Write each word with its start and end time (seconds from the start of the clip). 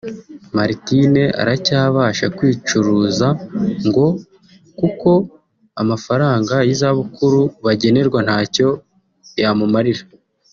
Martine 0.55 1.23
aracyabasha 1.41 2.25
kwicuruzango 2.37 4.05
kuko 4.79 5.11
amafaranga 5.81 6.55
y’izabukuru 6.67 7.41
bagenerwa 7.65 8.19
ntacyo 8.27 8.67
yamumarira 9.41 10.03